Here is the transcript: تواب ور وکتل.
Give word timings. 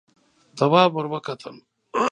تواب 0.57 0.89
ور 0.95 1.05
وکتل. 1.13 1.55